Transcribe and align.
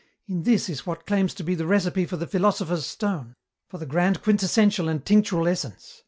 "In 0.27 0.41
this 0.41 0.67
is 0.67 0.83
what 0.83 1.05
claims 1.05 1.31
to 1.35 1.43
be 1.43 1.53
the 1.53 1.67
recipe 1.67 2.07
for 2.07 2.17
the 2.17 2.25
philosopher's 2.25 2.87
stone, 2.87 3.35
for 3.69 3.77
the 3.77 3.85
grand 3.85 4.23
quintessential 4.23 4.89
and 4.89 5.05
tinctural 5.05 5.47
essence. 5.47 5.99